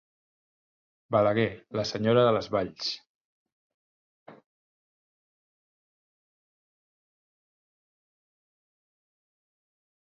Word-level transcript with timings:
Balaguer, 1.15 1.51
la 1.79 1.83
senyora 1.89 2.23
de 2.27 2.31
les 2.37 2.49
valls. 2.55 2.87